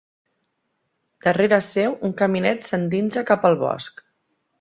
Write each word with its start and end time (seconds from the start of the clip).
Darrere 1.25 1.59
seu, 1.67 1.93
un 2.09 2.15
caminet 2.21 2.65
s'endinsa 2.69 3.25
cap 3.29 3.47
al 3.51 3.59
bosc. 3.65 4.03